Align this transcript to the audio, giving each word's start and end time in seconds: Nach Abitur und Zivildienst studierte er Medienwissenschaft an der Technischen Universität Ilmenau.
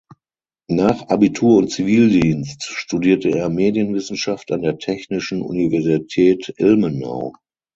Nach 0.67 1.09
Abitur 1.09 1.57
und 1.57 1.69
Zivildienst 1.69 2.63
studierte 2.63 3.29
er 3.29 3.49
Medienwissenschaft 3.49 4.51
an 4.51 4.63
der 4.63 4.79
Technischen 4.79 5.43
Universität 5.43 6.55
Ilmenau. 6.57 7.33